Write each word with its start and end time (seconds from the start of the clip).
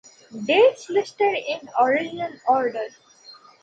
Dates 0.47 0.89
listed 0.89 1.37
in 1.47 1.69
original 1.79 2.31
order. 2.47 2.85